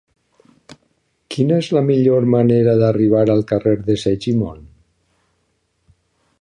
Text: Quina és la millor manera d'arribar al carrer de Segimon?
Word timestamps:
Quina 1.35 1.59
és 1.63 1.69
la 1.77 1.83
millor 1.89 2.25
manera 2.35 2.75
d'arribar 2.81 3.23
al 3.35 3.45
carrer 3.53 3.77
de 3.91 4.01
Segimon? 4.07 4.67